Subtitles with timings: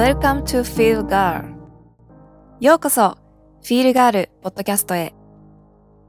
[0.00, 1.44] Welcome to Feel Girl.
[2.58, 3.18] ようこそ
[3.62, 5.12] Feel Girl ポッドキャストへ。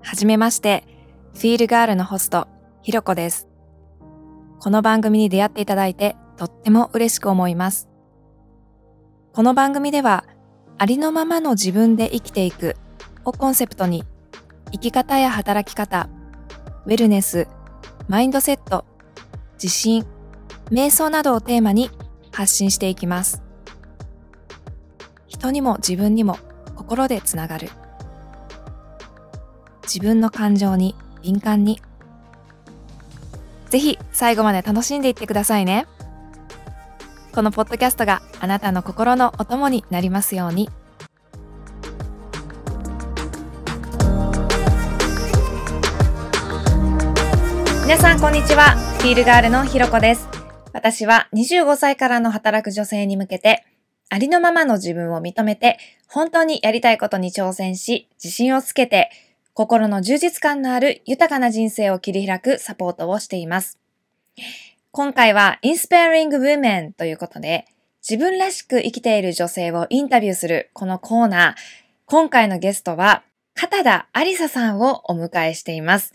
[0.01, 0.85] はじめまして
[1.33, 2.47] Feel Girl のホスト
[2.83, 3.49] ひろこです。
[4.61, 7.89] この番組に出会っていただいてとっても嬉しく思います。
[9.33, 10.23] この番組では
[10.77, 12.77] ありのままの自分で生きていく
[13.25, 14.05] をコンセプトに
[14.71, 16.07] 生き方や働き方
[16.85, 17.49] ウェルネス
[18.07, 18.85] マインドセット
[19.61, 20.05] 自信
[20.69, 21.89] 瞑想などをテーマに
[22.31, 23.50] 発信していきます。
[25.31, 26.37] 人にも自分にも
[26.75, 27.69] 心でつながる。
[29.83, 31.81] 自分の感情に敏感に。
[33.69, 35.87] ぜひ最後まで楽しんでいってくださいね。
[37.33, 40.69] このポッドキャストがあなたの心のお供になりますように。
[47.85, 48.75] 皆さんこんにちは。
[48.99, 50.27] フィールガールのひろこです。
[50.73, 53.65] 私は25歳からの働く女性に向けて、
[54.11, 59.09] ありのままの自分を認めて、本当にやりたいことに挑戦し、自信をつけて、
[59.53, 63.79] 心の充実感のある豊かな人生を切り開くサポートをしています。
[64.91, 67.65] 今回は Inspiring Women ということで、
[68.07, 71.55] 自分らしく生きている女性をインタビューするこのコーナー、
[72.05, 73.23] 今回のゲストは、
[73.55, 76.13] 片田ありささんをお迎えしています。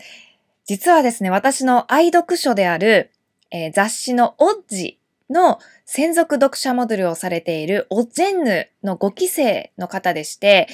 [0.65, 3.11] 実はですね、私の愛読書である
[3.51, 4.99] えー、雑誌のオッジ
[5.29, 10.67] の専属読者モデルをされているオジェンヌの5期生の方でして、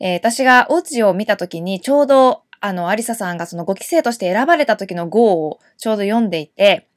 [0.00, 6.87] えー、私がオッジを見た時にちょうどあの、アリサさんがその5期生として選ばれた時の号をちょうど読んでいて、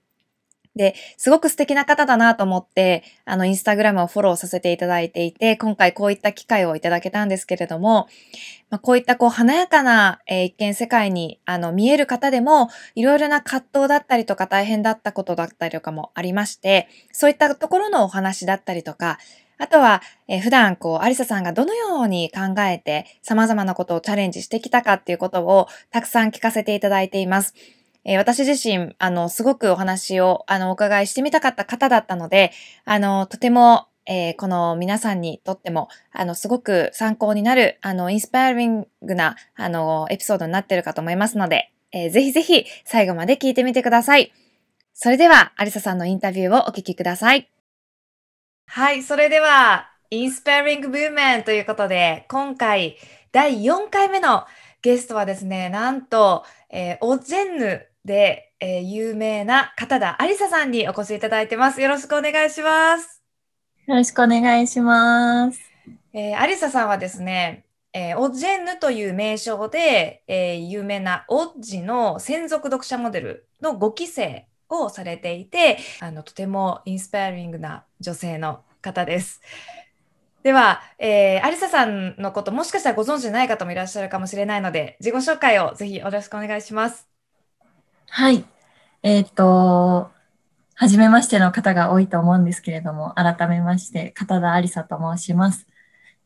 [0.76, 8.08] で、すごく素敵な方だなと思って、あの、インスタグラムをフォローさせていただいていて、今回こういった機会をいただけたんですけれども、
[8.70, 19.20] まあ、こういったこう華やかな、えー、一見世界にあの見える方でも、いろいろな葛藤だったりとか大変だったことだったりとかもありまして、そういったところのお話だったりとか、
[19.58, 27.54] あとは、えー、普段こう、アリサさんがどのように考えて様々なことをチャレンジしてきたかっていうことをたくさん聞かせていただいています。
[28.04, 32.52] えー、私自身、あの、すごくお話を、あの、お伺いしてみたかった方だったので、
[32.86, 44.34] あの、とても、えー、この皆さんにとっても、あの、すごく参考になる、あの、インスパイリングな、あの、エピソードになってるかと思いますので、えー、ぜひぜひ最後まで聞いてみてください。
[44.94, 47.50] それでは、アリサさんのインタビューをお聞きください。
[48.66, 52.98] はい、それでは、インスパイリングブーメンということで、今回、
[53.32, 54.46] 第4回目の
[54.82, 61.82] ゲストはですね、なんと、えー、オジェンヌで、えー、有名な片田ありささんにお越しいただいてます。
[61.82, 63.22] よろしくお願いします。
[63.88, 65.60] よろしくお願いします。
[66.14, 79.42] えー、アリサさんはですね、えー、オッジェンヌという名称で、えー、有名なオッジの専属読者モデルの5期生をされていて、あの、とてもインスパイリングな女性の方です。
[80.44, 87.11] では、えー、アリサさんのこともしかしたらご存知ない方もいらっしゃるかもしれないので、自己紹介をぜひよろしくお願いします。
[88.14, 88.44] はい。
[89.04, 90.12] えっ、と、
[90.76, 95.66] はじめましての方が多いと思うんですけれども、改めまして、片田ありさと申します。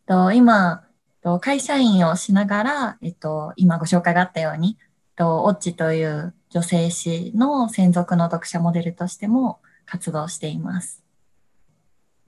[0.07, 0.83] と今
[1.21, 4.79] と、会社員をしながら、えっと、今ご紹介があったように、
[5.15, 11.03] とオッチという女性誌の専属の読者モデルとしても活動しています。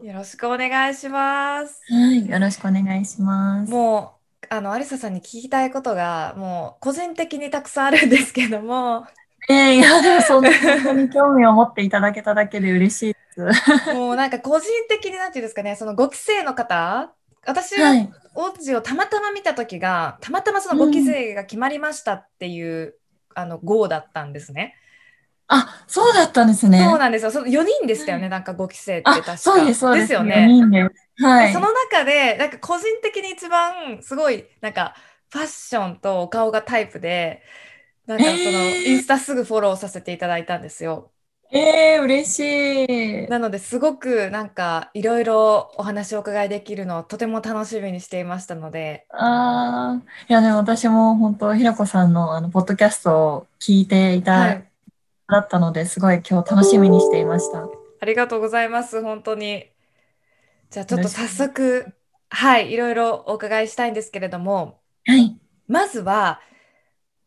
[0.04, 1.82] よろしくお願いします。
[1.92, 3.72] はい、よろしくお願いします。
[3.72, 9.08] もう、あの、アリサさんに聞きたいことが、もう、個人的にたくさんあるんですけども、
[9.50, 10.50] えー、いや、でもそんな
[10.94, 13.94] に興味を持っていただけただけで嬉しいです。
[13.94, 17.14] もうなんか個人的になんていうんですかね、その5期生の方、
[17.46, 17.94] 私は
[18.36, 22.94] オッジをたまたま見た時が、たまたまその5期生が決まりましたっていう、うん、
[23.36, 24.76] あの号だったんですね。
[25.48, 26.84] あ、そうだったんですね。
[26.84, 27.32] そうなんですよ。
[27.32, 29.38] その4人でしたよね、なんか5期生って確か。
[29.38, 30.04] そうです、そうです。
[30.04, 30.36] ですよね。
[30.36, 30.90] 4人で。
[31.20, 31.54] はい。
[31.54, 34.94] その中で、なんか個人的に一番すごい、なんか
[35.32, 37.42] ファッションとお顔がタイプで、
[38.08, 41.12] なんかその、インスタすぐフォローさせていただいたんですよ。
[41.52, 42.86] えー、嬉し
[43.26, 43.28] い。
[43.30, 49.06] なのですごくなんかいろいろお話をお伺いできるのをとても楽しみにしていましたので。
[49.12, 54.68] ああ、いやね、私も本当、ひらこさんのあの、ポッドキャストを聞いていた、はい、
[55.30, 57.68] だったので、すごい今日楽しみにしていました。
[58.00, 59.68] ありがとうございます、本当に。
[60.70, 61.94] じゃあちょっと早速、
[62.30, 65.38] はい、いろいろお伺いしたいんですけれども、はい。
[65.68, 66.42] まずは、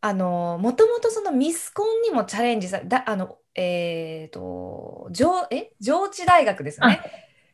[0.01, 7.01] あの、もともとそのミスコンにもチャレンジさ、だ、あの、えっと、上、え、上智大学ですね。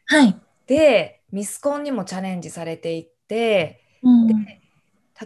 [0.05, 0.39] はい。
[0.65, 4.33] で、ミスコンにもチャレンジされていて、うん、で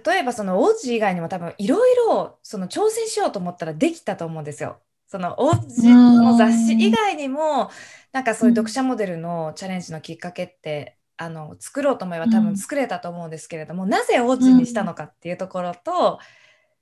[0.06, 4.79] 例えばその王子以外にも多分いろいろその挑戦しようと思ったらできたと思うんですよ。
[5.07, 7.69] そのおうちの雑誌以外にも
[8.13, 16.19] なんかそういう読者モデルのチャレンジのきっかけってあの作ろうと思えば多分作れたと思うんですけれども、なぜ王子にしたのかっていうところと、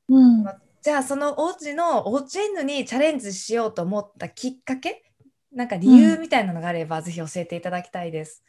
[0.10, 0.46] うん、
[0.82, 5.04] じゃあその王子のオーチェンヌにチャレンジしようと思ったきっかけ
[5.54, 8.44] なんか理由みたいなのがあれば、ぜひ教えていただきたいです。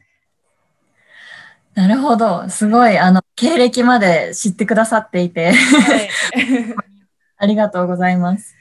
[1.74, 2.48] なるほど。
[2.48, 6.10] すごい、あの、経歴まで知ってくださっていて、はい、
[7.38, 8.54] ありがとうございます。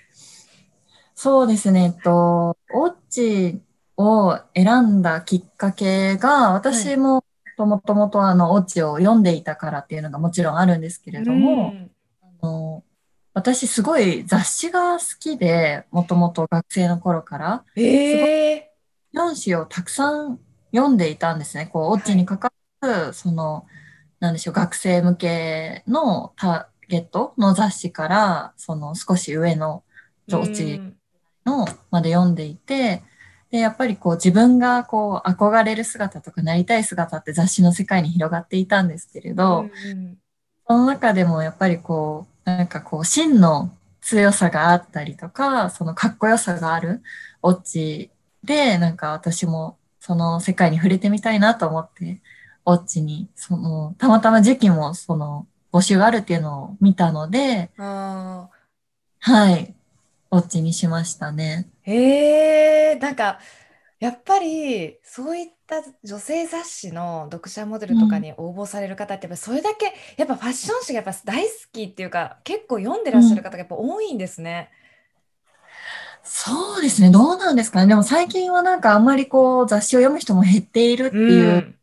[1.16, 3.62] そうですね、えっと、オッチ
[3.98, 7.26] を選んだきっかけが、私も
[7.58, 11.92] もともとあの、オッチを読んでいたからっていうのがもちろんあるんですけれども、うん
[12.42, 12.84] あの
[13.34, 18.72] 私すごい雑誌が好きで、もともと学生の頃から、ええ
[19.14, 20.40] 4誌をたくさん
[20.72, 21.68] 読んでいたんですね。
[21.68, 22.40] こう、オッチに関
[22.82, 23.66] わる、その、
[24.20, 29.84] なんでしょう、学生向けのターゲットの雑誌から、その少し上の
[30.32, 30.96] オッチうん
[31.46, 33.02] のまで読んでいて、
[33.50, 40.18] で、やっぱりこう自分がこう憧れる姿とかなりたい姿って雑誌の世界に広がっていたんですけれど、うん。
[40.68, 47.02] その中でもやっぱりこう、なんかこう真の強さがあったりとか、そのかっこよさがある
[47.42, 48.12] オッチ
[48.44, 52.22] で、なんか私もその世界に触れてみたいなと思って、
[52.66, 58.50] オッチに、その、たまたま時期もその募集があるっていうのを見たので、あ
[59.20, 59.76] はい、
[60.32, 61.70] オッチにしましたね。
[61.86, 63.40] ーえー、なんか
[64.00, 74.72] やっぱりそういった女性雑誌の読者モデルとかに応募される方ってやっぱそれだけやっぱファッション誌がやっぱ大好きっていうか結構読んでらっしゃる方がやっぱ多いんですね。
[76.24, 77.12] そうですね。
[77.12, 77.88] どうなんですかね。
[77.88, 81.76] でも最近はなんかあんまりこう雑誌を読む人も減っているっていううん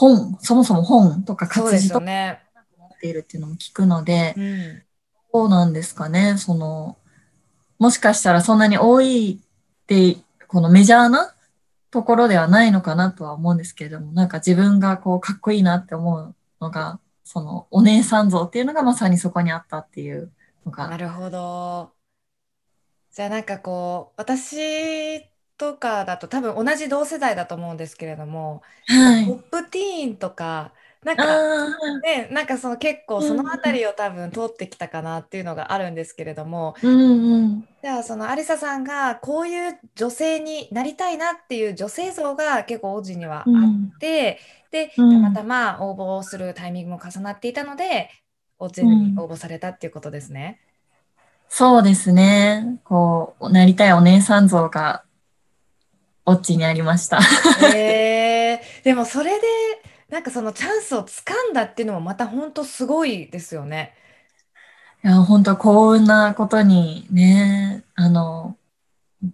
[0.00, 2.40] 本、そもそも本とか活字とかよね。
[2.78, 4.82] 持っているっていうのも聞くので、うん
[5.32, 6.36] そうなんですかね。
[6.38, 6.96] その、
[7.78, 10.16] もしかしたらそんなに多いって、
[10.48, 11.32] このメジャーな
[11.90, 20.32] ところではないのかなとは思うんですけれども、なんか自分がこうかっこいいなって思うのが、そのお姉さん像っていうのがまさにそこにあったっていう
[20.64, 21.92] のが、なるほど。
[23.12, 25.20] じゃあなんかこう私
[25.56, 29.26] とかだと多分同じ同世代だと思うんですけれども、はい。
[29.26, 30.72] ポップティーンとか
[31.04, 31.44] なんあか
[31.80, 37.68] あ、ね、なんかその結構そうんのあたりを多分通ってきたかなっていうのがあるんですけれども、うんうん。
[37.82, 44.38] じゃあそのアリサさんがこういう女性になりたいなっていう女性像が結構王子にはあうんって、
[44.70, 48.10] で、うんたまたま応募するタイミングも重なっていたので、
[48.58, 50.60] 王子に応募されたっていうことですね。
[51.48, 52.80] そうですね。
[52.84, 55.04] こう、なりたいお姉さん像が、
[56.24, 57.18] オッチにありました。
[57.56, 59.46] へえでもそれで
[60.10, 63.94] なんかそのチャンスをつかんだっていうのもまた本当すごいですよね。
[65.04, 68.56] いや、本当幸運なことにね、あの、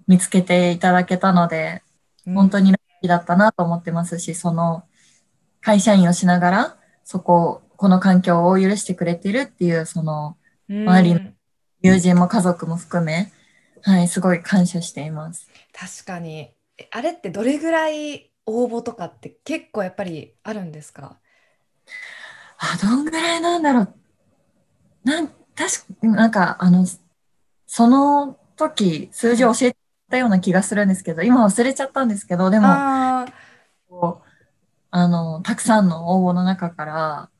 [0.07, 1.83] 見つけていただけたので、
[2.27, 4.85] 本当にラッキーだったなと思ってますし、その、
[5.61, 10.37] 会社員をしながら、そこ、この環境を許してくれているっていう、その、
[10.69, 11.21] うん周りの
[11.81, 13.33] 友人も家族も含め、
[13.83, 15.49] はい、すごい感謝しています。
[15.73, 21.19] 確かにえあれってどれぐらい応募とかって結構やっぱりあるんですか？
[22.59, 23.95] あ、どんぐらいなんだろう。
[25.05, 25.35] なん、確
[26.01, 26.85] か、なんか、あの、
[27.67, 29.77] その時、数字を教え
[30.11, 33.27] たような気がするんですけど、今忘れちゃったんですけど、でも、あ
[33.89, 34.29] こう、
[34.91, 37.31] あの、たくさんの応募の中から、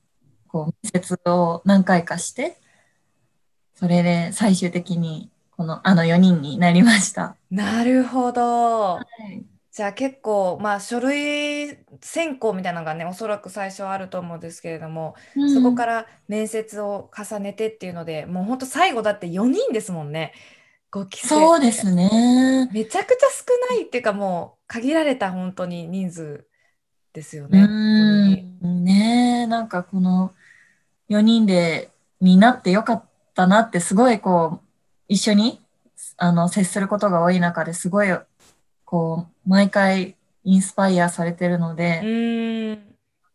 [0.49, 2.59] こう、面接を何回かして、
[3.75, 7.37] それで最終的に、この、あの4人になりました。
[7.53, 8.97] ーなるほど。
[8.97, 9.45] はい。
[9.77, 15.17] じゃあ結構まあ書類選考みたいなのがねおそらく最初はあると思うんですけれども、
[15.53, 20.33] そこから面接を重ねてっていうのでもうほんと最後だって4人ですもんね
[20.91, 22.71] 5期生そうですね。
[22.73, 26.47] めちゃくちゃ少ないっていうかもう限られた本当に人数
[27.13, 27.59] ですようね。
[27.59, 30.33] 本当にーん、ねえ、なんかこの
[31.11, 31.91] 4人で
[32.23, 33.05] になってよかっ
[33.35, 34.67] たなって、すごいこう、
[35.09, 35.61] 一緒に
[36.17, 38.09] あの接することが多い中ですごい、
[38.87, 42.79] こう、毎回インスパイアされてるのうで、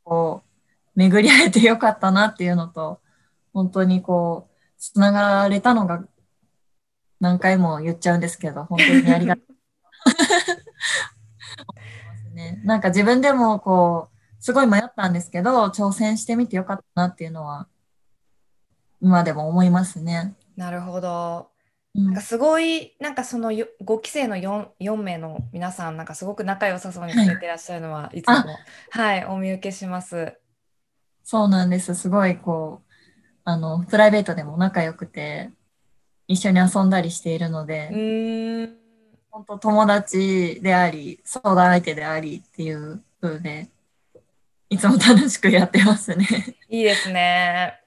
[0.04, 3.00] こう、巡り会えてよかったなっていうのと、
[3.54, 6.04] 本当にこう、つながれたのが
[7.20, 9.42] 何回も言っちゃうんですけど、本当にありがと
[12.32, 12.60] う ね。
[12.64, 17.68] なんか自分でもこう、すごい迷ったんですけど、挑戦してみてよかったなっていうのは、
[19.02, 20.36] 今でも思いますね。
[20.56, 21.51] なるほど。
[21.94, 28.34] うんなんかすごいなんかそのよ5期生の 4, 4名の皆さんなんかすごく仲良さそうにされてらっしゃるのはいつも
[28.92, 30.38] はいお見受けします。
[31.24, 31.96] そうなんです。
[31.96, 32.92] すごいこう、
[33.44, 35.50] あの、プライベートでも仲良くて、
[36.28, 37.90] 一緒に遊んだりしているので。
[39.30, 43.70] 本当友達であり、相談相手でありっていう風で、
[44.70, 46.28] いつも楽しくやってますね。
[46.70, 47.82] いいですね。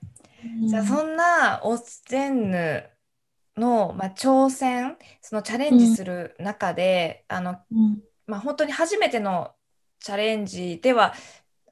[0.66, 2.84] じゃあうんそんなオッゼンヌ
[3.56, 9.52] の、まあ、挑戦、そのチャレンジする中で、あの、うんまあ、本当に初めての
[10.00, 11.14] チャレンジでは、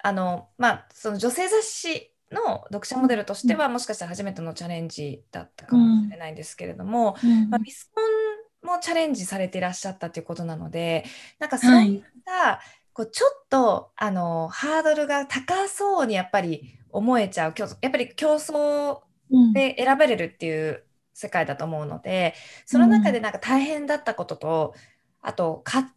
[0.03, 7.51] あの、まあ、その女性雑誌の読者モデルとしては、もしかしたら初めてのチャレンジだったかもしれないんですけれども、うん。
[7.51, 11.05] まあ、ミスコンもチャレンジされていらっしゃったということなので、
[11.39, 11.99] なんかそうい。
[11.99, 12.61] った、
[12.93, 19.53] こうちょっとあのハードルが高そうにやっぱり思えちゃう競争やっぱり競争うん。
[19.55, 20.85] で選べれるっていう
[21.23, 22.35] 世界だと思うので
[22.67, 24.75] その中でなんか大変だったことと、
[25.23, 25.93] あと葛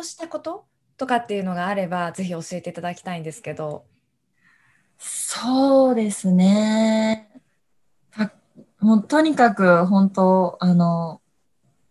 [0.00, 0.64] 藤したこと
[0.96, 3.84] とかっていうのがあればぜひ教えていただきたいんですけど。
[4.98, 7.28] そうですね。
[8.12, 8.32] た
[8.80, 11.20] もうとにかく本当、あの、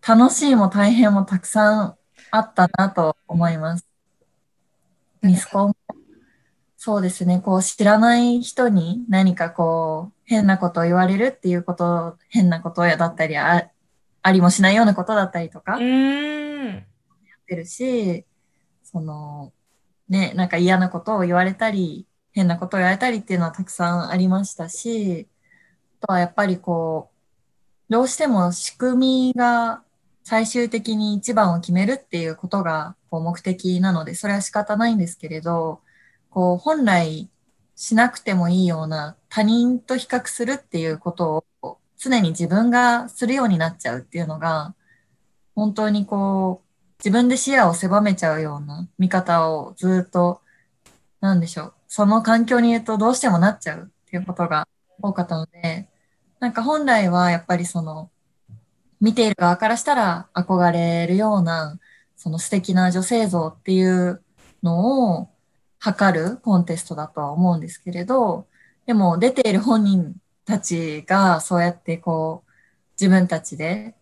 [0.08, 1.96] 楽しいも大変もたくさん
[2.32, 3.86] あったなと思います。
[5.22, 5.81] ミスコン。
[6.84, 7.40] そうですね。
[7.40, 13.70] こう知らない人に何かこう変なことを言われるっていうこと、変なことだったり、あ
[14.24, 16.84] ありもしないようなことだったりとかうーんっ
[17.46, 18.26] てるし、
[18.82, 19.54] その、
[20.10, 25.28] ね、なんか嫌なことを言われたり、変なことを言われたりっていうのはたくさんありましたし、
[26.02, 27.12] あとはやっぱりこ
[27.90, 29.84] う、どうしても仕組みが
[30.24, 35.82] 最終的に一番を決めるっていうことがこう目的なので、それは仕方ないんですけれど、
[36.32, 37.30] こう、本来
[37.76, 44.74] しなくてもいいような他人と比較するっていうことを常に自分がするようになっちゃうっていうのが、
[45.54, 50.42] 本当にこう、自分で視野を狭めちゃうような見方をずっと、
[51.20, 51.74] なんでしょう。
[51.88, 54.68] その環境にいるとどうしてもなっちゃうっていうことが
[55.02, 55.90] 多かったので、
[56.40, 58.10] なんか本来はやっぱりその、
[59.00, 61.80] 見ている側からしたら憧れるような、
[62.16, 64.24] その素敵な女性像っていう
[64.64, 65.31] のを
[65.82, 68.46] 測るコンテストだとは思うんですけれど、
[68.86, 72.52] でも出ている本人たちがそうやってこう、
[73.00, 73.96] 自分たちで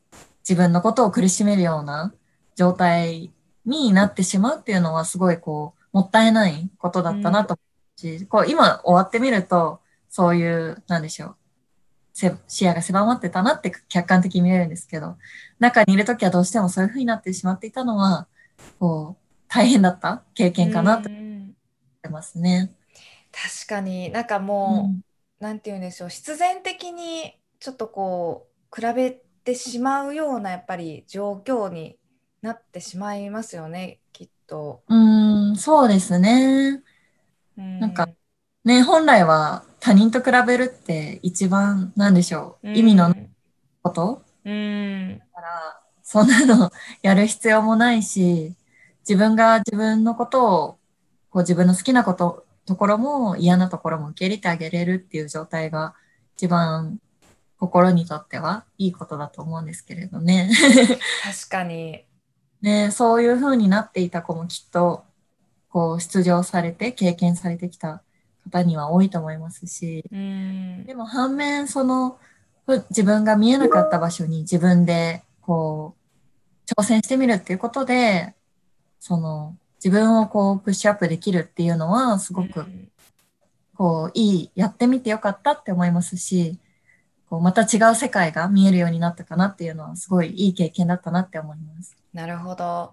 [0.47, 2.13] 自分のことを苦しめるような
[2.57, 3.31] 状態
[3.65, 7.61] になってしまうっていうのはすごいこう、もったいないことだったなと思
[7.95, 11.35] うし、こう今終わってみると、そういう、なんでしょう、
[12.13, 15.15] せ視野が狭まってたなって客観的に見えるんですけど、
[15.59, 18.27] 中にいるときはどうしてもそういう風になってしまっていたのは、
[18.81, 21.28] こう、大変だった経験かなと思うん
[21.99, 22.73] ってますね。
[23.31, 24.09] 確かに。
[24.11, 25.01] なんかうもう、ん。
[25.43, 26.09] なんて言うんでしょう。
[26.09, 31.99] 必然的にちょっとこう比べてしまうようなやっぱり状況に
[32.41, 33.99] なってしまいますよね。
[34.13, 34.83] きっと。
[34.87, 36.83] うーん、そうですね。
[37.57, 37.63] うん。
[37.79, 38.07] なんか
[38.65, 43.13] ね、本来は他人と比べるって一番、なんでしょう、意味の
[43.83, 44.25] こと。
[44.43, 45.21] うん。
[45.33, 48.55] から、そんなの やる必要もないし、
[49.07, 50.78] 自分が自分のことを、
[51.39, 55.95] こう自分の好きなこと、ところも嫌なところも受け入れてあげれるっていう状態が
[56.35, 56.99] 一番
[57.57, 60.51] 心にとってはいいことだと思うんですけれどね。
[61.23, 62.03] 確かに。
[62.61, 65.05] ね、そういう風になっていた子もきっと、
[65.69, 68.01] こう出場されて経験されてきた
[68.43, 72.19] 方には多いと思いますし、うんでも反面、その、
[72.65, 75.95] ふ自分が見えなかった場所に自分で、こ
[76.67, 78.35] う、挑戦してみるっていうことで、
[78.99, 82.89] その、自分をこう、プッシュアップできるっていうのは、すごく、うん
[83.79, 86.59] こう、いい、やってみてよかったって思いますし、
[87.29, 91.95] こう、また違う世界が見えるようになったかなっていうのは、すごいいい経験だったなって思います。
[92.13, 92.91] なるほど。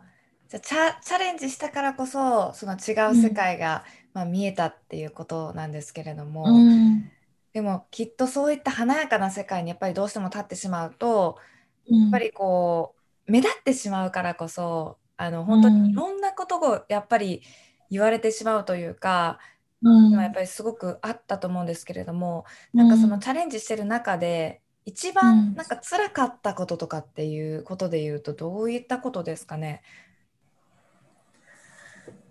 [0.48, 7.10] じゃあチャ、チャレンジしたからこそその違う世界が、まあ、見えたっていうことなんですけれども、うん。
[7.52, 11.38] でもきっとそういった華やかな世界にやっぱりどうしても立ってしまうと
[11.86, 12.94] ややっぱりこ
[13.26, 17.42] う目立ってしまうからこそあの本当にいろんなことをやっぱり
[17.90, 19.38] 言われてしまうというか、
[19.82, 29.82] うん、やっぱりすごくあったと思うんですけれども、なんかそのチャレンジしてる中で一番なんか辛かったこととかっていうことで言うとどういったことですかね？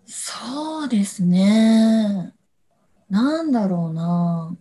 [0.06, 2.34] そうですね。
[3.10, 4.56] なんだろうな。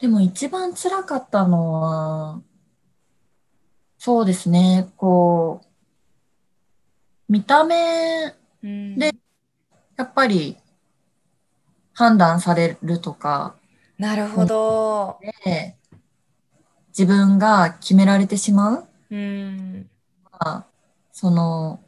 [0.00, 2.40] でも一番辛かったのは、
[3.98, 5.67] そうですね、こう、
[7.28, 9.14] 見た目うんで
[9.96, 10.56] やっぱり
[11.92, 13.56] 判断されるとか
[13.98, 15.18] なるほど。
[15.44, 15.76] で、
[16.96, 19.90] 自分が決められてしまううん
[21.10, 21.80] その、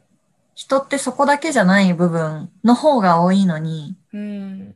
[0.55, 4.75] 人ってそこだけじゃない部分の方が多いのに、うん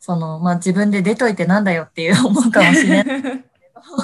[0.00, 3.44] その、まあ、自分で出といてなんだよっていう思うかもしれない。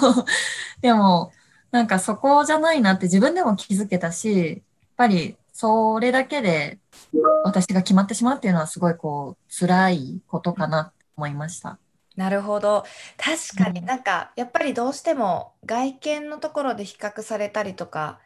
[0.82, 1.32] でも、
[1.70, 4.58] なんかそこじゃないなって自分でも気づけたし、やっ
[4.96, 6.78] ぱりそれだけで
[7.44, 11.78] 私が決まってしまうっていうのはすごいこう辛いことかなと思いました。
[12.16, 12.84] なるほど。
[13.16, 18.18] 確かにうんなんかやっぱりどうしても外見のところで比較されたりとか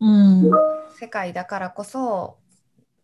[0.00, 0.50] うん、
[0.98, 2.36] 世界だからこそ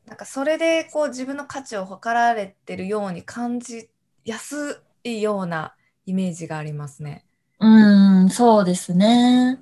[0.07, 3.89] なんかそれでこう自分の価値を測られてるように感じ
[4.25, 5.75] やすいような
[6.07, 7.25] イメージがありますね。
[7.61, 9.61] うん、そうですね。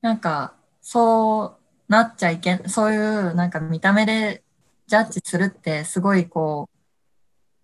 [0.00, 1.57] なんか、そう
[1.88, 4.44] なっちゃいけん、そういうなんか見た目で
[4.86, 6.76] ジャッジするってすごいこう、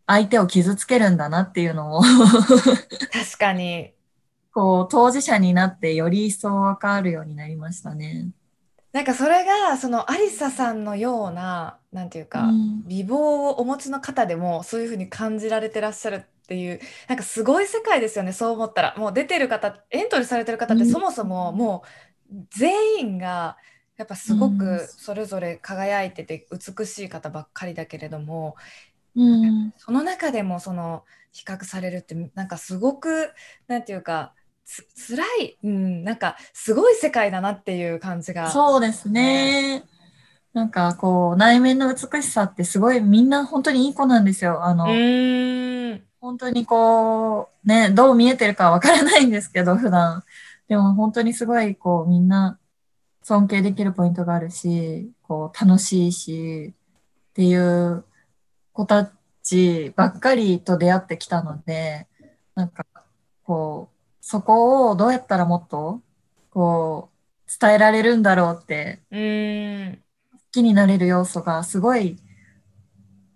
[0.06, 2.02] 相手を傷つけるんだなっていうのを。
[2.02, 3.94] 確かに。
[4.52, 8.30] こう、当事者になってより一層わかるようになりましたね。
[8.92, 18.94] なんかそれがそのアリサさんのようななんていううかん、美貌をお持ちの方でもそういうふうに感じられてらっしゃるっていうなんかすごい世界ですよねそう思ったら。
[18.96, 21.82] もう出てる方エントリーされてる方ってうんそもそもも
[22.32, 23.56] う全員が
[23.96, 28.56] やっぱすごうんくそれぞれ輝いてて美しい方ばっかりだけれども
[29.16, 33.30] うん、その中でもその比較されるってなんかすごく
[33.68, 34.34] なんていうか
[34.64, 38.50] つ辛い、うん、なんかすごい世界だなっていう感じが。
[38.50, 39.84] そうですね。
[40.54, 44.64] なんかこう、内面の美しさってすごいみんな本当にいい子なんですよ。
[44.64, 44.86] あうの、
[46.20, 50.22] 本当にこう、ね、どう見えてるかわからないんですけど、普段。
[50.68, 52.58] でも本当にすごいこう、みんな
[53.24, 56.74] 尊敬できるポイントがあるし、こう、楽しいし、
[57.30, 58.04] っていう
[58.74, 59.10] 子た
[59.42, 62.06] ちばっかりと出会ってきたので、
[62.54, 62.84] なんか、
[63.42, 66.02] こう、そこをどうやったらもっと、
[66.50, 67.08] こ
[67.48, 70.02] う、伝えられるんだろうって、うん
[70.32, 72.18] 好きになれる要素がすごい、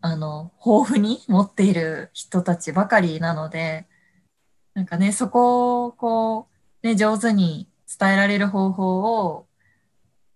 [0.03, 3.87] あの、豊富に持っている人たちばかりなので、
[4.75, 6.49] なんかね、そこをこ
[6.83, 7.69] う、ね、上手に
[7.99, 9.48] 伝えられる方法を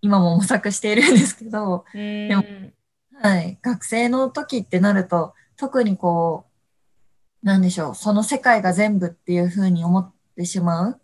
[0.03, 2.43] 今も模索しているんですけど、でも
[3.21, 6.45] はい、学生の時ってなると、特にこ
[7.41, 11.01] う、なんでしょう、その世界が全部っていうふうに思ってしまう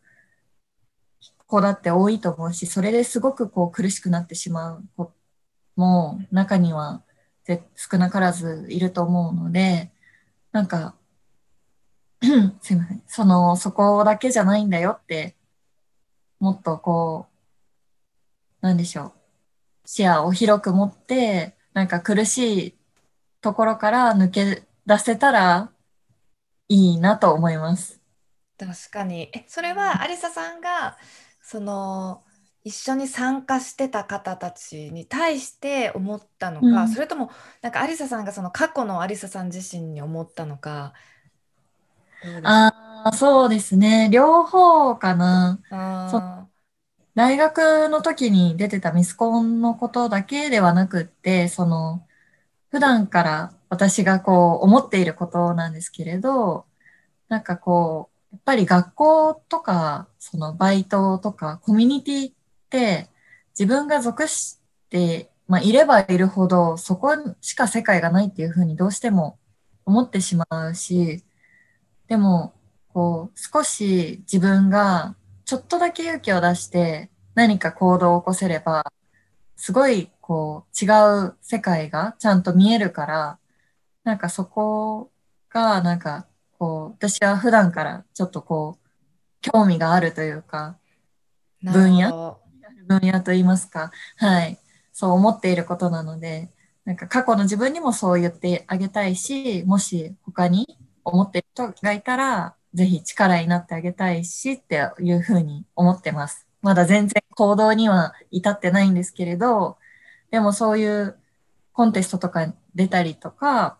[1.47, 5.13] 子だって多いと思うし、それですごくこう苦しくなってしまう子
[5.77, 7.01] も中には
[7.45, 9.93] ぜ少なからずいると思うので、
[10.51, 10.95] なんか、
[12.61, 15.37] すいません、その、そこだけじゃないんだよって、
[16.39, 17.38] もっとこう、
[18.61, 19.13] なんでしょう、
[19.87, 22.79] 視野を広く持って、なんか苦しい
[23.41, 25.73] ところから抜け出せたら
[26.69, 28.01] いいなと思います。
[28.57, 29.29] 確かに。
[29.33, 30.97] え、それはアリサさんが
[31.41, 32.25] その
[32.63, 40.93] 一緒に参加してた方たちに対して思ったのか、うんそれともなんかアリサさんがその過去のアリサさん自身に思ったのか。
[42.43, 42.71] あ
[43.05, 44.09] あ、そうですね。
[44.11, 45.61] 両方かな。
[45.71, 46.48] あ
[47.15, 52.05] 大学の時に出てたミスコンのことだけではなくって、その、
[52.71, 56.65] 普段から私がこう思っていることなんですけれど、
[57.29, 62.35] なんかこう、やっぱり学校とか、そのバイトとかコミュニティっ
[62.69, 63.09] て
[63.51, 69.39] 自分が属して、まあいればいるほどそこしか世界がないっていうふうにどうしても
[69.85, 71.23] 思ってしまうし、
[72.07, 72.53] でも、
[72.93, 75.15] こう、少し自分が
[75.49, 78.85] ちょっとだけ勇気を出して何か行動を起こせれば、
[79.55, 80.87] すごいこう違
[81.25, 83.39] う世界がちゃんと見えるから、
[84.03, 85.09] なんかそこ
[85.49, 86.27] がなんか
[86.59, 88.89] こう私は普段からちょっとこう
[89.41, 92.37] 興味があるというか、ー分野？
[92.87, 94.59] 分野といいますか、はい、
[94.93, 96.51] そう思っていることなので、
[96.85, 106.47] なんか過去の自分にもそう言ってあげたいし、もし他に思っている人がいたら、ぜひ力になってあげたいしっていうふうに思ってます。
[106.61, 109.77] まだ全然行動には至ってないんですけれど、
[110.31, 111.17] でもそういう
[111.73, 113.77] コンテストとか出たりとか、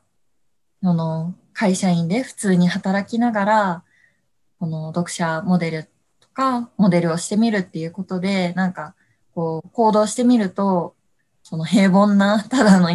[0.82, 3.84] あの、会社員で普通に働きながら、
[4.60, 5.84] この読者モデル
[6.19, 8.95] とか、モデルをしてみるっていうことで、なんか、
[9.36, 10.95] こう、行動してみると、
[11.43, 12.89] その平凡な、ただの、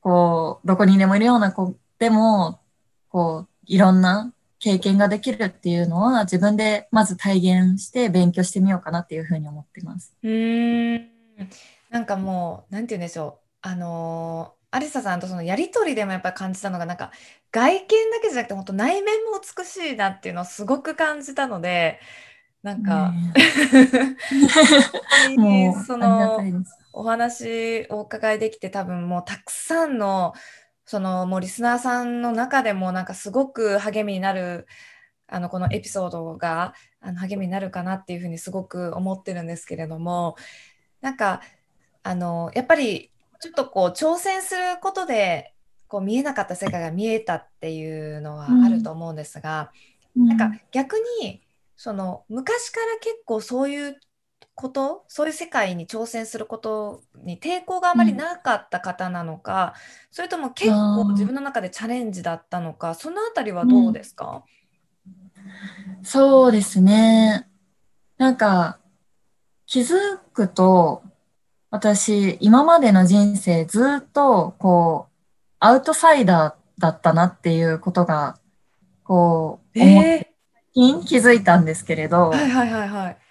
[0.00, 2.60] こう、どこにでもいるような子でも、
[3.08, 10.14] こう、いろんな経験ができるっていうのは、自分でまず体現して勉強してみようかなっていうふうに思ってます。
[10.22, 11.08] うーん
[11.90, 17.10] なんかもうなんて言うんでしょうあのーアリサさんとそのやりとりでもやっぱり感じたのがなんか
[17.52, 22.00] 外見だけじゃなくて本当内面も美しいなっていうのをすごく感じたので
[22.62, 23.14] なんか、
[25.38, 26.38] ね その。
[26.92, 30.34] お話お伺いできて多分もうたくさんの
[30.88, 34.66] そのもうリスナーさんの中でもなんかすごく励みになる
[35.26, 36.72] あのこのエピソードが
[37.02, 40.36] あの励みになるかなっていうふうにすごく思ってるんですけれども
[41.02, 41.42] なんか
[42.02, 45.52] あのやっぱりちょっとこう挑戦することで
[45.88, 49.70] こう見えなかった世界が見えたっていうのはあると思うんですが、
[50.16, 51.42] うん、なんか逆に
[51.76, 54.00] その昔から結構そういう
[54.58, 64.42] ことそういう世界に挑戦することに抵抗があまりなかった方なのか、うん、それとも結構自分の中でチャレンジだったのかそのあたりはどうですか、
[65.36, 67.48] うん、そうですね。
[68.16, 68.78] なんか
[69.64, 69.94] 気づ
[70.32, 71.02] くと
[71.70, 75.12] 私今までの人生ずっとこう
[75.60, 78.38] アウトサイダーだったなっていうことが
[79.04, 83.27] こうえー、気づいたんですけれど、はいはいはいはい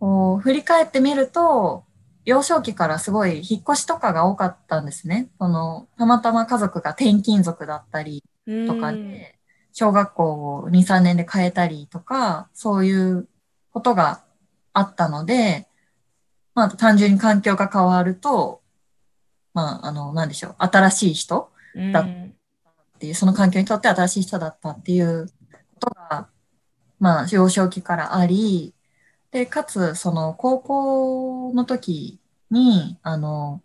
[0.00, 1.84] こう振り返ってみると、
[2.24, 5.28] 幼少期からすごい引っ越しとかが多かったんですね。
[5.38, 8.24] その、たまたま家族が転勤族だったり
[8.66, 9.38] とかで、
[9.72, 13.28] 小学校を2、3年で変えたりとか、そういう
[13.72, 14.24] ことが
[14.72, 15.68] あったので、
[16.54, 18.62] まあ単純に環境が変わると、
[19.56, 21.50] まあ、あの、なんでしょう、新しい人
[21.92, 22.08] だったっ
[22.98, 25.28] ていう、その環境にとって新しい人だったっていう
[25.80, 26.28] ことが、
[27.00, 28.74] まあ、幼少期からあり、
[29.30, 33.62] で、かつ、その、高校の時に、あの、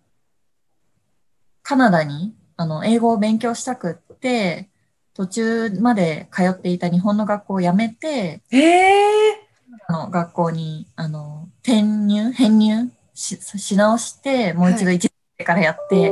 [1.63, 4.69] カナダに、あの、英語を勉強したくって、
[5.13, 9.41] 途中まで通っていた日本の学校を辞めて、えー、
[9.87, 16.11] あの学校に、あの、転入、編入しし直して、もう一度一年からやって、はい、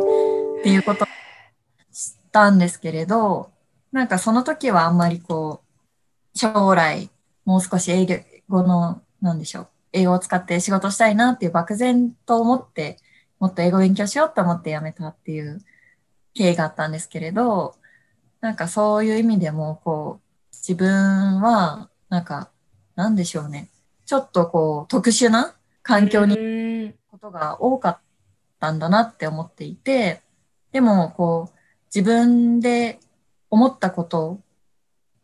[0.60, 1.08] っていうことを
[1.92, 3.52] したんですけれど、
[3.92, 7.10] なんかその時はあんまりこう、将来、
[7.46, 12.98] もう少し英語のなんでしょう、英語を使って仕事したいなっていう漠然と思って、
[13.40, 15.62] もっと英語勉強しようと思って辞めたっていう
[16.34, 17.76] 経緯があったんですけれど、
[18.42, 22.52] なんかそういう意味でも、こう、自分は、なんか、
[22.96, 23.70] なんでしょうね。
[24.06, 28.00] ちょっとこう、特殊な環境にことが多かっ
[28.60, 30.22] たんだなって思っていて、
[30.72, 31.60] でも、こう、
[31.94, 33.00] 自分で
[33.50, 34.40] 思ったこと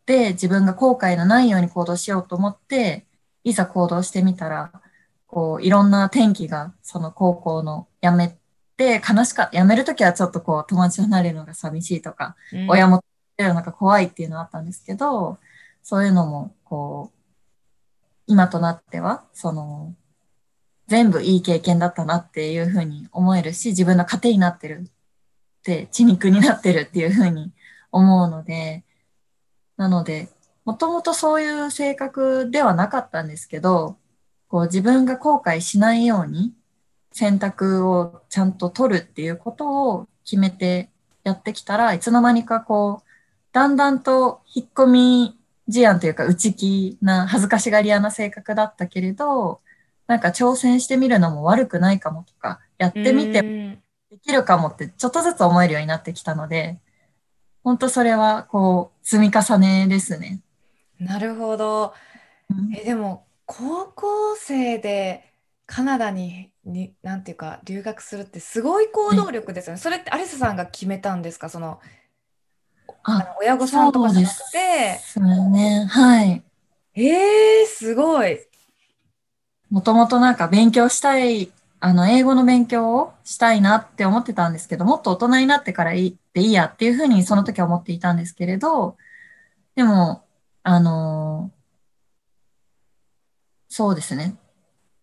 [0.04, 3.06] で自分が後悔のないように行動しようと思って、
[3.46, 4.72] いざ行動してみたら、
[5.28, 8.36] こう、いろんな転機が、その高校の辞め
[8.76, 13.04] て、悲しか、辞めるときはちょっとこう、友達離れるのが寂しいとか、うん、親も
[13.36, 15.38] 出るのが怖いっていうのはあったんですけど、
[15.84, 17.18] そういうのも、こう、
[18.26, 19.94] 今となっては、その、
[20.88, 27.52] 全部いい経験だったなっていうふうに思えるし、自分の糧になってるって、血肉になってるっていうふうに
[27.92, 28.82] 思うので、
[29.76, 30.30] なので、
[30.66, 33.96] もともとそういう性格ではなかったんですけど、
[34.48, 36.52] こう自分が後悔しないように
[37.12, 40.90] 選択をちゃんと取るっていうことを決めて
[41.22, 43.08] やってきたらいつの間にかこう、
[43.52, 45.38] だんだんと引っ込み
[45.72, 49.60] 思案というか内気な恥ずかしがり屋な性格だったけれど、
[50.08, 53.42] なんか挑戦してみるのも悪くないかもとか、やってみて
[54.10, 56.80] できるかもってちょっとずつ思えるようになってきたので、
[57.62, 60.40] 本当それはこう積み重ねですね。
[60.98, 61.94] なるほど。
[62.74, 65.32] え、でも、高校生で
[65.66, 69.80] カナダに、に、なんていうか、留学するってすごい行動力ですよね。
[69.80, 71.48] それってアリサさんが決めたんですか？
[71.48, 71.80] その、
[73.04, 74.98] あの親御さんとかじゃなくて？
[75.04, 75.86] そうですね。
[75.88, 76.42] はい。
[76.94, 78.40] えー、すごい。
[79.70, 88.96] もともとなんか勉強したい、あの、英語の勉強をしたいなって思ってたんですけど、もっと大人になってからいいっていいやっていうふうにその時は思っていたんですけれど、
[89.74, 90.25] でも、
[90.68, 91.52] あの
[93.68, 94.36] そうですね。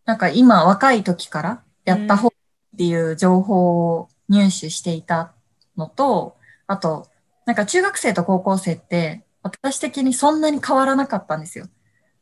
[0.03, 2.31] なんか今若い時からやった方っ
[2.77, 5.31] ていう情報を入手していた
[5.77, 6.35] のと、
[6.67, 7.07] あと、
[7.45, 11.69] なんか中学生と高校生って私的にそんなに変わらなかったんですよ。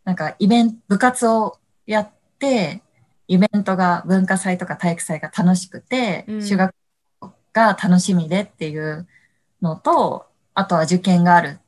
[0.03, 2.83] なんかイベント、部活をやって、
[3.27, 6.75] イベントが文化祭とか体育祭が楽しくて、うん、修学
[7.53, 9.07] が楽しみでっていう
[9.63, 11.60] のと、あとは受験がある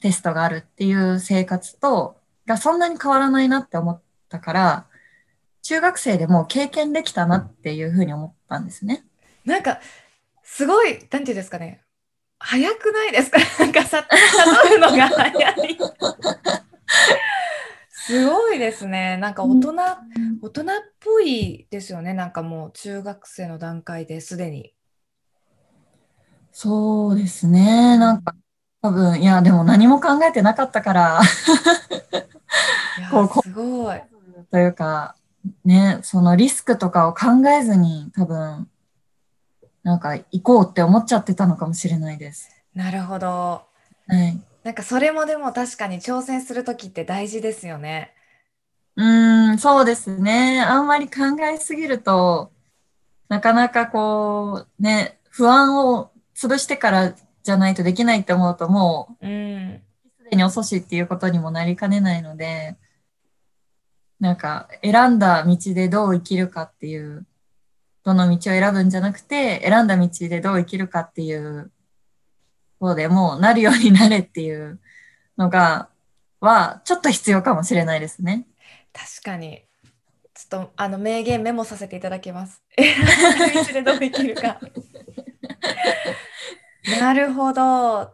[0.00, 4.86] テストがあるっていう生活と、がそんなに変わらないなって思ったから、
[5.62, 9.04] 中学生でも経験できたなっていうふうに思ったんですね。
[9.44, 9.80] なんか、
[10.42, 11.82] すごい、なんていうんですかね、
[12.38, 13.38] 早くないですか？
[13.62, 15.78] なんかさ、悟るのが早い。
[17.90, 19.18] すごいですね。
[19.18, 19.76] なんか大人、うん、
[20.42, 20.64] 大人っ
[20.98, 22.14] ぽいですよね。
[22.14, 24.74] なんかもう中学生の段階ですでに。
[26.50, 27.96] そうですね。
[27.98, 28.34] なんか
[28.82, 31.20] 多分、いや、でも何も考えてなかったから
[33.10, 34.00] こう、すごい。
[34.50, 35.16] というか、
[35.64, 38.68] ね、そのリスクとかを考えずに多分、
[39.82, 42.50] なんか行こうって思っちゃってたのかもしれないです。
[42.74, 43.28] なるほど。
[43.28, 43.64] は
[44.10, 44.40] い。
[44.62, 48.14] なんかそれもでも確かに挑戦するときって大事ですよね。
[48.96, 50.60] うーん、そうですね。
[50.60, 52.52] あんまり考えすぎると、
[53.28, 59.74] なかなかこう、ね、不安を潰してからじゃないとできないって思うと、もうん。
[59.74, 59.82] う、
[60.24, 62.76] すでに遅しっていうことにもなりかねないので、
[64.20, 67.26] なんか、選んだ道でどう生きるかっていう、
[68.04, 71.70] どの道を選ぶんじゃなくて、選んだ道でどう生きるかっていう、
[72.80, 74.80] そうでもうなるようになれっていう
[75.36, 75.88] のが、
[76.40, 78.46] は、ちょっと必要かもしれないですね。
[78.92, 79.64] 確かに。
[80.34, 82.62] ちょっとあの名言メモさせていただきます。
[82.76, 84.58] 道でどう生きるか。
[87.00, 88.12] なるほど。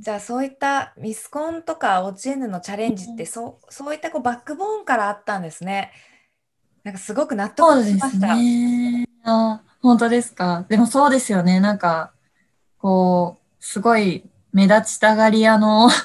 [0.00, 5.92] じゃあそういったミスコンとかオチエヌのチャレンジってそう、そういったこうバックボーンからあったんですね。
[6.84, 8.34] なんかすごく納得しますした。
[8.36, 9.06] ね。
[9.24, 10.64] あ、本当ですか？
[10.68, 11.60] でもそうですよね。
[11.60, 12.12] なんか、
[12.78, 15.88] こう、すごい目立ちたがり屋の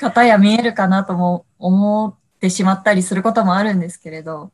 [0.00, 4.52] 方や見えるかなとも思ってしまったりすることもあるんですけれど、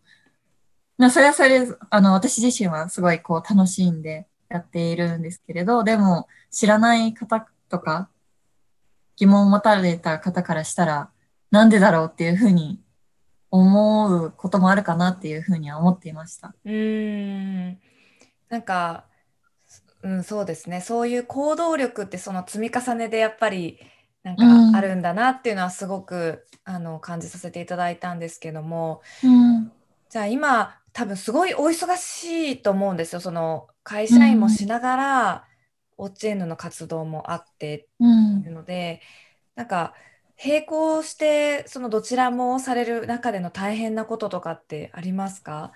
[0.99, 8.11] まあ、それはそれで、あの、私自身はすごいこう楽しんでやっているんですけれど、でも知らない方とか、
[9.17, 11.11] 疑問を持たれた方からしたら、
[11.51, 12.81] なんでだろうっていうふうに
[13.51, 16.55] 思うこともあるかなっていうふうには思っていました。
[16.65, 17.79] うーん。
[18.49, 19.07] なんか、
[20.03, 20.81] うん、そうですね。
[20.81, 23.79] そういう行動力ってその積み重ねでやっぱり
[24.23, 29.73] なんかうんあるんだなっていうのはすごくあの感じさせていただいたんですけども、うん。
[30.09, 33.21] じゃあ今多分すごいお忙しいと思うんですよ。
[33.21, 35.45] その会社員もしながら、
[35.97, 39.01] オッチェーヌの活動もあってうんっていうので、
[39.55, 39.95] なんか
[40.43, 45.73] 並行してそのどちらもされる中での大変なこととかってありますか？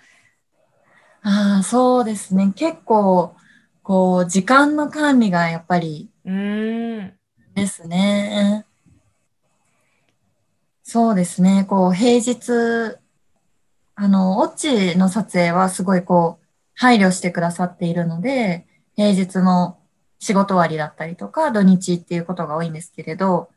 [1.22, 2.52] ああ、そうですね。
[2.54, 3.34] 結構、
[3.82, 7.18] こう、時間の管理がやっぱりうーん。
[7.54, 8.66] ですね。
[10.82, 11.64] そうですね。
[11.66, 12.98] こう、平日、
[13.96, 19.78] あの、オッチの撮影はすごいこう、配慮してくださっているので、平日の
[20.18, 23.50] 仕事終わりだったりとか、土日っていうことが多いんですけれど、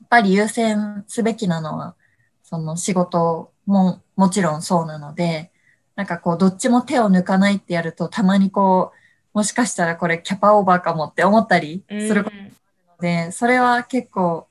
[0.00, 1.96] やっぱり優先すべきなのは、
[2.44, 5.50] その仕事ももちろんそうなので、
[5.96, 8.98] なんかこう、どっちも手を抜かないってやると、たまにこう、
[9.38, 12.52] もしかしたらこれキャパオーバーかもって思ったりすることうん
[13.00, 14.48] で、それは結構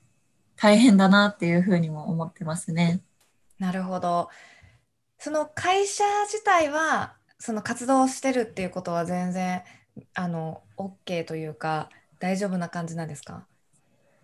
[0.56, 3.02] 大変だなっていうふうにも思ってますね。
[3.60, 4.30] なるほど。
[5.20, 9.64] その会社自体は、その活動をしてるっていうことは全然、
[10.14, 13.46] あの、OK というか、大丈夫な感じなんですか？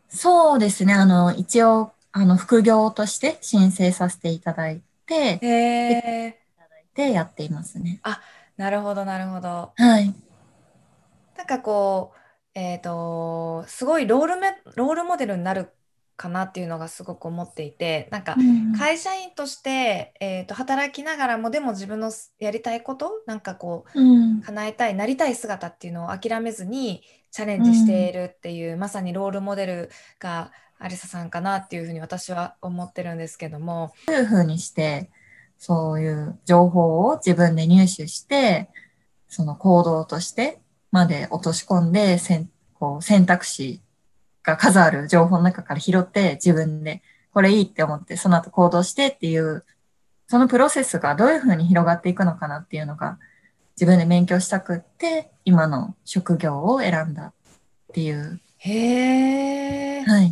[0.10, 0.94] そうですね。
[0.94, 6.40] あの、一応、あの、副業として申請させていただいて、へえ、
[6.96, 8.00] でやっていますね。
[8.58, 9.74] なるほど、なるほど。
[9.76, 10.14] はい。
[11.36, 12.14] なんかこ
[12.56, 15.74] う、えっと、すごいロールメ、ロールモデルになる
[16.16, 24.42] かなっていうのがすごく思っていて、なんかうん会社員として、えーと、働きながらも、でも自分のやりたいこと、なんかこう、うん。
[24.42, 35.10] 叶えたい、なりたい姿っていうのを諦めずにチャレンジしているっていう、まさにロールモデルがアリサさんかなっていうふうに私は思ってるんですけども、どういうふうにして、
[35.58, 38.70] そういう情報を自分で入手して、
[39.30, 40.60] その行動として
[40.92, 42.18] まで落とし込んで、
[42.74, 43.82] こう選択肢
[44.44, 47.02] が数ある情報の中から拾って自分で
[47.34, 49.66] これいいって思って、その後行動してっていう、
[50.28, 53.18] そのプロセスがどういうふうに広がっていくのかなっていうのが
[53.76, 57.34] 自分で勉強したくって、今の職業を選んだっ
[57.94, 58.40] ていう。
[58.58, 60.32] へえ、はい。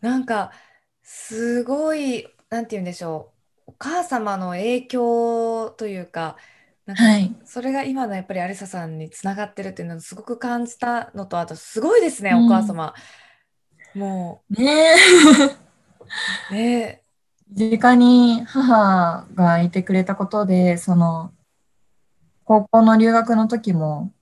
[0.00, 0.52] なんか
[1.02, 3.32] すごい、なんて言うんでしょ
[3.66, 6.36] う、お母様の影響というか、
[6.86, 7.34] なんかはい。
[7.44, 12.94] それが今のやっぱりアリサさんにつながってるっていうのをすごく感じたのと、あとすごいですね、うんお母様。
[13.94, 14.94] もねえ。
[16.50, 17.02] う、ね
[17.50, 21.32] 実家に母がいてくれたことで、その、
[22.44, 24.12] 高校の留学の時も、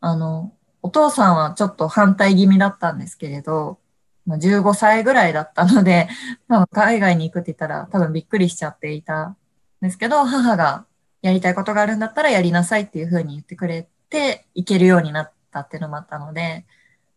[0.00, 3.78] あの、お父さんはちょっと反対気味だったんですけれど、
[4.26, 6.08] まあ15歳ぐらいだったので、
[6.48, 9.36] 多分海外に行くって言ったら多分びっくりしちゃっていたん
[9.80, 10.86] ですけど、母が
[11.22, 16.66] やりたいことがあるんだったらやりなさいっていうふうに言ってくれて、行けるようになったっていうのもあったので、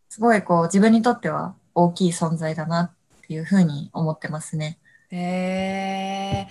[0.09, 2.95] すごいこう自分にとっては大きい存在だなっ
[3.27, 4.79] ていうふうに思ってますね。
[5.11, 6.47] へえ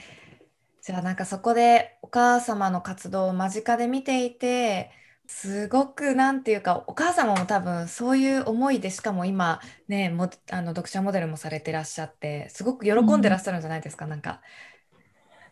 [0.82, 4.90] じゃあなんかそこでお母様の活動を間近で見ていて
[5.26, 14.42] すごくなんていうかお母様も多分そういう思いでしかも今ねもあの読者モデルもされてらっしゃってすごく喜んでらっしゃるんじゃないですか、なんか。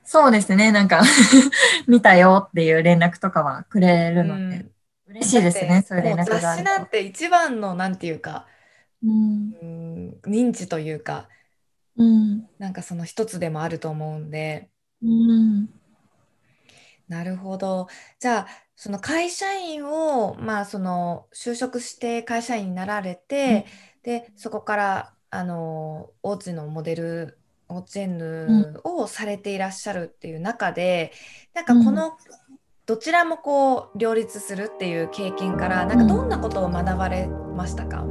[0.04, 0.72] そうですね。
[0.72, 1.02] なんか
[1.86, 4.72] 見たよっていう連絡とかはくれるので、うん
[5.12, 6.70] 嬉しいですね、そういう連絡があると。
[6.70, 8.46] 誌なんて一番のなんていうか、
[9.02, 9.54] うん。
[9.60, 11.28] うん、認知というか、
[11.96, 12.48] うん。
[12.58, 14.70] なんかその一つでもあると思うんで、
[15.02, 15.68] うん。
[17.08, 17.88] なるほど。
[18.20, 23.66] じゃあ、その会社員を、まあ、その就職して会社員になられて、
[24.02, 27.38] で、そこから、あの、オーツのモデル、
[27.76, 31.12] オーツェンヌをされていらっしゃるっていう中で、
[31.54, 32.12] なんかこの、
[32.84, 38.04] どちらもこう両立するっていう経験から、なんかどんなことを学ばれましたか？